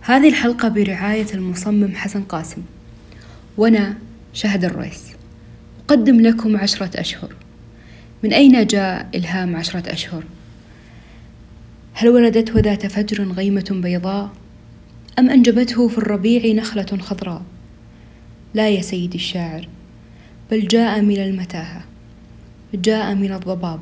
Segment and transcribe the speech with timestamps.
[0.00, 2.62] هذه الحلقة برعاية المصمم حسن قاسم.
[3.56, 3.96] وأنا
[4.32, 5.12] شهد الريس
[5.84, 7.34] أقدم لكم عشرة أشهر.
[8.22, 10.24] من أين جاء إلهام عشرة أشهر؟
[11.92, 14.32] هل ولدته ذات فجر غيمة بيضاء؟
[15.18, 17.42] أم أنجبته في الربيع نخلة خضراء؟
[18.54, 19.68] لا يا سيدي الشاعر
[20.50, 21.84] بل جاء من المتاهة.
[22.74, 23.80] جاء من الضباب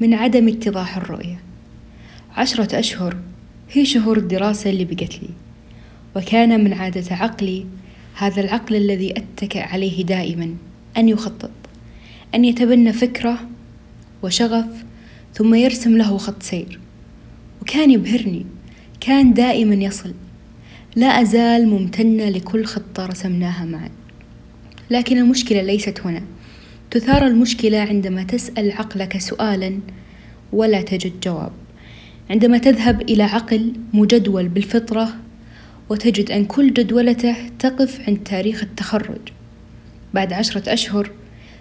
[0.00, 1.40] من عدم اتضاح الرؤية.
[2.36, 3.16] عشرة أشهر
[3.72, 5.28] هي شهور الدراسة اللي بقت لي.
[6.16, 7.66] وكان من عادة عقلي
[8.14, 10.54] هذا العقل الذي أتكئ عليه دائما
[10.96, 11.50] أن يخطط
[12.34, 13.38] أن يتبنى فكرة
[14.22, 14.84] وشغف
[15.34, 16.80] ثم يرسم له خط سير.
[17.62, 18.46] وكان يبهرني
[19.00, 20.14] كان دائما يصل.
[20.96, 23.90] لا أزال ممتنة لكل خطة رسمناها معا.
[24.90, 26.22] لكن المشكلة ليست هنا.
[26.90, 29.78] تثار المشكلة عندما تسأل عقلك سؤالا
[30.52, 31.52] ولا تجد جواب.
[32.30, 35.16] عندما تذهب إلى عقل مجدول بالفطرة
[35.88, 39.20] وتجد أن كل جدولته تقف عند تاريخ التخرج.
[40.14, 41.10] بعد عشرة أشهر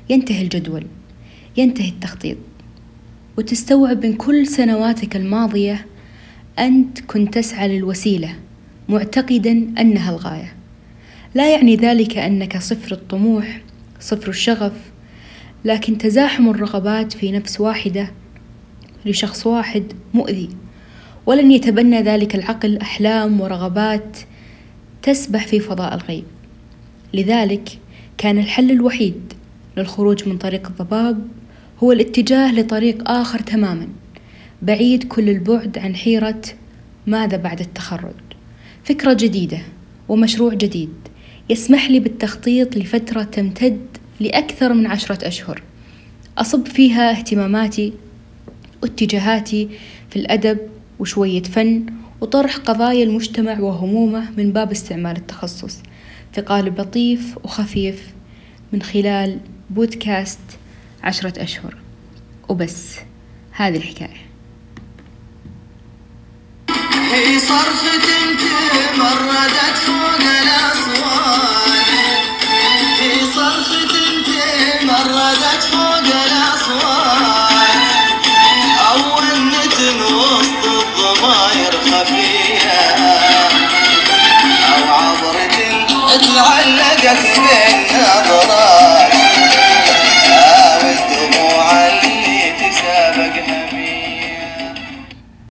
[0.09, 0.85] ينتهي الجدول
[1.57, 2.37] ينتهي التخطيط.
[3.37, 5.85] وتستوعب من كل سنواتك الماضية
[6.59, 8.35] أنت كنت تسعى للوسيلة
[8.89, 10.53] معتقدا أنها الغاية.
[11.35, 13.61] لا يعني ذلك أنك صفر الطموح
[13.99, 14.73] صفر الشغف
[15.65, 18.11] لكن تزاحم الرغبات في نفس واحدة
[19.05, 19.83] لشخص واحد
[20.13, 20.49] مؤذي.
[21.25, 24.17] ولن يتبنى ذلك العقل أحلام ورغبات
[25.01, 26.23] تسبح في فضاء الغيب.
[27.13, 27.69] لذلك
[28.17, 29.33] كان الحل الوحيد
[29.77, 31.27] للخروج من طريق الضباب
[31.83, 33.87] هو الاتجاه لطريق آخر تماما
[34.61, 36.41] بعيد كل البعد عن حيرة
[37.07, 38.13] ماذا بعد التخرج.
[38.83, 39.59] فكرة جديدة
[40.09, 40.93] ومشروع جديد
[41.49, 43.79] يسمح لي بالتخطيط لفترة تمتد
[44.19, 45.61] لأكثر من عشرة أشهر.
[46.37, 47.93] أصب فيها اهتماماتي
[48.83, 49.69] واتجاهاتي
[50.09, 50.57] في الأدب
[50.99, 51.85] وشوية فن
[52.21, 55.77] وطرح قضايا المجتمع وهمومه من باب استعمال التخصص.
[56.33, 58.07] في قالب لطيف وخفيف
[58.73, 59.39] من خلال
[59.69, 60.39] بودكاست
[61.03, 61.75] عشرة أشهر.
[62.49, 62.95] وبس
[63.51, 64.29] هذه الحكاية.
[67.13, 68.48] هي فوق الأسفل
[86.27, 86.58] الله